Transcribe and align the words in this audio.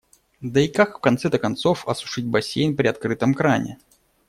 Да 0.41 0.59
и 0.61 0.67
как 0.67 0.97
в 0.97 0.99
конце-то 0.99 1.37
концов 1.37 1.87
осушить 1.87 2.25
бассейн 2.25 2.75
при 2.75 2.87
открытом 2.87 3.35
кране. 3.35 3.77